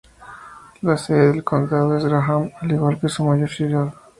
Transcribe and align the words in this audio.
La 0.81 0.97
sede 0.97 1.31
del 1.31 1.43
condado 1.43 1.95
es 1.95 2.03
Graham, 2.05 2.49
al 2.59 2.71
igual 2.71 2.99
que 2.99 3.07
su 3.07 3.23
mayor 3.23 3.47
ciudad. 3.49 3.93